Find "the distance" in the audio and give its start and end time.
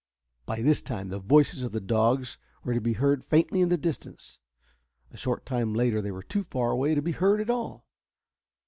3.69-4.39